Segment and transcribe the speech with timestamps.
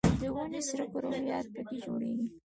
[0.19, 1.61] د وینې سره کرویات په...
[1.67, 2.27] کې جوړیږي.